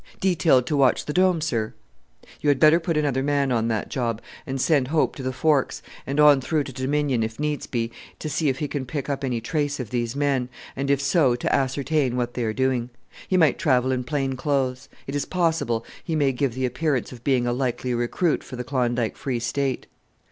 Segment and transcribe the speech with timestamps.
[0.19, 1.75] "Detailed to watch the Dome, sir."
[2.41, 5.83] "You had better put another man on that job, and send Hope to the Forks,
[6.07, 9.23] and on through to Dominion, if needs be, to see if he can pick up
[9.23, 12.89] any trace of these men, and if so to ascertain what they are doing.
[13.27, 14.89] He might travel in plain clothes.
[15.05, 18.63] It is possible he may give the appearance of being a likely recruit for the
[18.63, 19.85] Klondike Free State."